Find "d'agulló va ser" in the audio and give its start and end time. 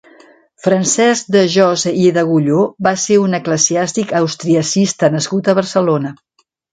2.15-3.17